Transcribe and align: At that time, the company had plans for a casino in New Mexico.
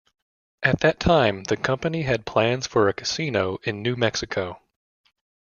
At 0.63 0.79
that 0.79 0.99
time, 0.99 1.43
the 1.43 1.55
company 1.55 2.01
had 2.01 2.25
plans 2.25 2.65
for 2.65 2.87
a 2.89 2.93
casino 2.95 3.59
in 3.63 3.83
New 3.83 3.95
Mexico. 3.95 4.59